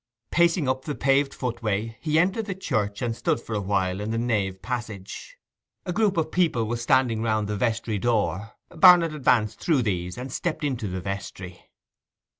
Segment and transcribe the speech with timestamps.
[0.31, 4.09] Pacing up the paved footway he entered the church and stood for a while in
[4.09, 5.37] the nave passage.
[5.85, 10.33] A group of people was standing round the vestry door; Barnet advanced through these and
[10.33, 11.69] stepped into the vestry.